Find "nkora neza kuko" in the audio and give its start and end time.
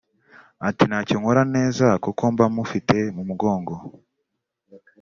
1.19-2.21